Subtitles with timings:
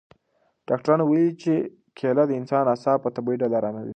[0.69, 1.53] ډاکټرانو ویلي چې
[1.99, 3.89] کیله د انسان اعصاب په طبیعي ډول اراموي.